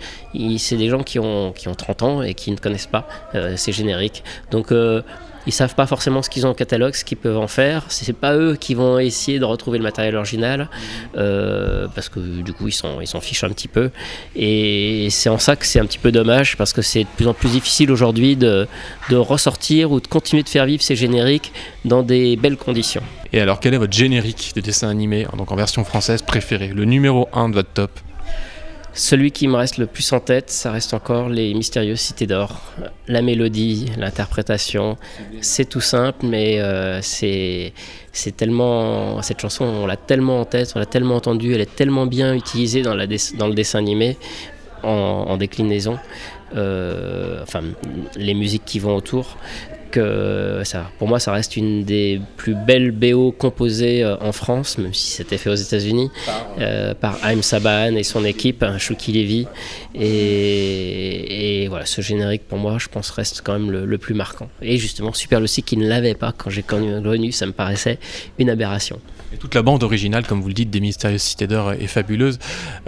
[0.59, 3.57] c'est des gens qui ont, qui ont 30 ans et qui ne connaissent pas euh,
[3.57, 3.86] ces génériques
[4.51, 5.03] donc euh,
[5.47, 7.85] ils savent pas forcément ce qu'ils ont au catalogue, ce qu'ils peuvent en faire.
[7.89, 10.69] C'est pas eux qui vont essayer de retrouver le matériel original
[11.17, 13.91] euh, parce que du coup ils s'en ils s'en fichent un petit peu.
[14.35, 17.29] Et c'est en ça que c'est un petit peu dommage parce que c'est de plus
[17.29, 18.67] en plus difficile aujourd'hui de,
[19.09, 21.53] de ressortir ou de continuer de faire vivre ces génériques
[21.85, 23.03] dans des belles conditions.
[23.33, 26.85] Et alors quel est votre générique de dessin animé donc en version française préféré, le
[26.85, 27.91] numéro 1 de votre top
[28.97, 32.73] celui qui me reste le plus en tête, ça reste encore les mystérieuses cités d'or.
[33.09, 34.97] La mélodie, l'interprétation,
[35.43, 37.73] c'est tout simple, mais euh, c'est
[38.37, 42.07] tellement cette chanson, on l'a tellement en tête, on l'a tellement entendue, elle est tellement
[42.07, 44.17] bien utilisée dans le dessin animé
[44.83, 45.99] en, déclinaison.
[46.57, 47.61] Euh, enfin,
[48.17, 49.37] les musiques qui vont autour,
[50.65, 54.95] ça, pour moi, ça reste une des plus belles BO composées euh, en France, même
[54.95, 56.11] si c'était fait aux États-Unis,
[56.59, 59.47] euh, par Haim Saban et son équipe, Shuki Levy.
[59.95, 64.49] Et, voilà, ce générique, pour moi, je pense, reste quand même le, plus marquant.
[64.61, 67.99] Et justement, Super Lucy qui ne l'avait pas quand j'ai connu, ça me paraissait
[68.39, 69.01] une aberration.
[69.33, 72.39] Et toute la bande originale, comme vous le dites, des Mystérieuses Cités d'Or est fabuleuse.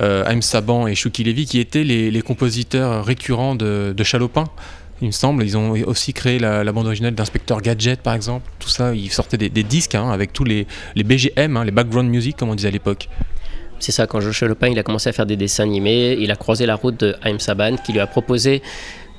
[0.01, 4.45] Euh, Haim Saban et Shuki Levy, qui étaient les, compositeurs récurrents de, de Chalopin
[5.01, 5.45] il me semble.
[5.45, 8.51] Ils ont aussi créé la, bande originale d'Inspecteur Gadget, par exemple.
[8.59, 12.11] Tout ça, ils sortaient des, disques hein, avec tous les, les BGM, hein, les background
[12.11, 13.09] music, comme on disait à l'époque.
[13.79, 16.67] C'est ça, quand Joshua Lopin a commencé à faire des dessins animés, il a croisé
[16.67, 18.61] la route de Haïm Saban qui lui a proposé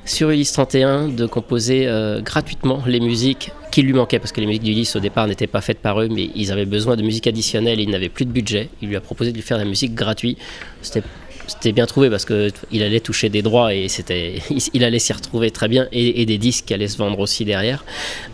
[0.03, 4.47] sur Ulysse 31 de composer euh, gratuitement les musiques qui lui manquaient parce que les
[4.47, 7.27] musiques d'Ulysse au départ n'étaient pas faites par eux mais ils avaient besoin de musique
[7.27, 8.69] additionnelle et ils n'avaient plus de budget.
[8.81, 10.39] Il lui a proposé de lui faire la musique gratuite.
[10.81, 11.03] C'était
[11.49, 14.41] c'était bien trouvé parce que il allait toucher des droits et c'était
[14.73, 17.83] il allait s'y retrouver très bien et, des disques qui allaient se vendre aussi derrière.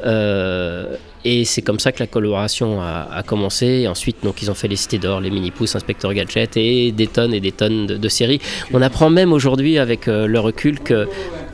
[0.06, 3.65] Euh, et c'est comme ça que la collaboration a, commencé.
[3.65, 6.91] Et ensuite donc ils ont fait les cités d'or les mini pouces inspecteur gadget et
[6.91, 8.39] des tonnes et des tonnes de, séries.
[8.71, 11.07] On apprend même aujourd'hui avec euh, le recul que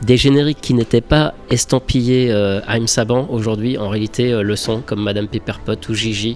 [0.03, 4.81] des génériques qui n'étaient pas estampillés euh, I'm Saban aujourd'hui en réalité euh, le sont
[4.81, 6.35] comme Madame Pepperpot ou Gigi.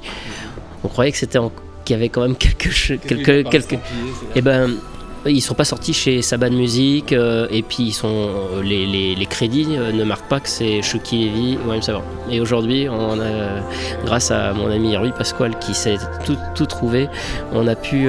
[0.86, 1.40] On croyait que c'était
[1.84, 3.74] qu'il y avait quand même quelque chose quelques, quelques...
[3.74, 3.80] et
[4.36, 4.78] eh ben
[5.32, 9.16] ils sont pas sortis chez Saban Music euh, et puis ils sont euh, les, les,
[9.16, 12.04] les, crédits euh, ne marquent pas que c'est Chucky Levy ou même Saban.
[12.30, 13.62] Et aujourd'hui, on a,
[14.06, 17.08] grâce à mon ami Rui Pasquale qui s'est tout, tout, trouvé,
[17.54, 18.08] on a pu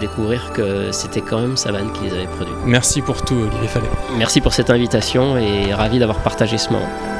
[0.00, 2.54] découvrir que c'était quand même Saban qui les avait produits.
[2.64, 3.88] Merci pour tout, Olivier Fallet.
[4.16, 7.13] Merci pour cette invitation et ravi d'avoir partagé ce moment.